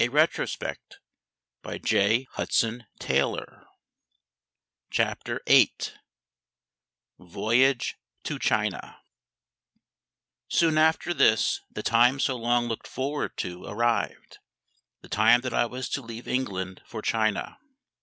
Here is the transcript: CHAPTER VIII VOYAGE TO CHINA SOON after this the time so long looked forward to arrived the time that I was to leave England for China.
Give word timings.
CHAPTER 0.03 0.47
VIII 1.63 2.27
VOYAGE 7.19 7.95
TO 8.23 8.39
CHINA 8.39 8.97
SOON 10.47 10.77
after 10.79 11.13
this 11.13 11.61
the 11.69 11.83
time 11.83 12.19
so 12.19 12.35
long 12.35 12.67
looked 12.67 12.87
forward 12.87 13.37
to 13.37 13.63
arrived 13.65 14.39
the 15.01 15.07
time 15.07 15.41
that 15.41 15.53
I 15.53 15.67
was 15.67 15.87
to 15.89 16.01
leave 16.01 16.27
England 16.27 16.81
for 16.87 17.03
China. 17.03 17.59